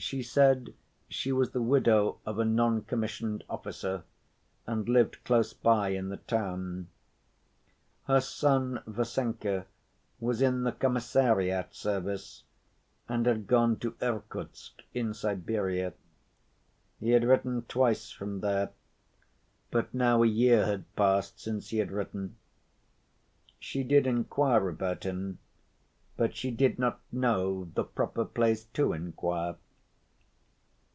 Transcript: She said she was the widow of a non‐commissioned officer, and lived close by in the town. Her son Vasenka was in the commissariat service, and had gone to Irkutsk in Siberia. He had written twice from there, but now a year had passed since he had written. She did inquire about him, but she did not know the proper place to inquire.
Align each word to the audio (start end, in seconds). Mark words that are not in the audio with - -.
She 0.00 0.22
said 0.22 0.74
she 1.08 1.32
was 1.32 1.50
the 1.50 1.60
widow 1.60 2.20
of 2.24 2.38
a 2.38 2.44
non‐commissioned 2.44 3.42
officer, 3.50 4.04
and 4.64 4.88
lived 4.88 5.24
close 5.24 5.52
by 5.52 5.88
in 5.88 6.08
the 6.08 6.18
town. 6.18 6.86
Her 8.04 8.20
son 8.20 8.80
Vasenka 8.86 9.66
was 10.20 10.40
in 10.40 10.62
the 10.62 10.70
commissariat 10.70 11.74
service, 11.74 12.44
and 13.08 13.26
had 13.26 13.48
gone 13.48 13.76
to 13.80 13.96
Irkutsk 14.00 14.82
in 14.94 15.14
Siberia. 15.14 15.94
He 17.00 17.10
had 17.10 17.24
written 17.24 17.62
twice 17.62 18.12
from 18.12 18.38
there, 18.38 18.70
but 19.72 19.92
now 19.92 20.22
a 20.22 20.28
year 20.28 20.64
had 20.64 20.94
passed 20.94 21.40
since 21.40 21.70
he 21.70 21.78
had 21.78 21.90
written. 21.90 22.36
She 23.58 23.82
did 23.82 24.06
inquire 24.06 24.68
about 24.68 25.02
him, 25.02 25.40
but 26.16 26.36
she 26.36 26.52
did 26.52 26.78
not 26.78 27.00
know 27.10 27.64
the 27.74 27.82
proper 27.84 28.24
place 28.24 28.62
to 28.74 28.92
inquire. 28.92 29.56